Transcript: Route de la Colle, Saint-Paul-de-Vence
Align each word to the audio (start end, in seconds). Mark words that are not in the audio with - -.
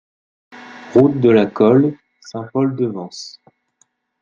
Route 0.95 1.19
de 1.21 1.29
la 1.29 1.45
Colle, 1.51 1.95
Saint-Paul-de-Vence 2.21 3.39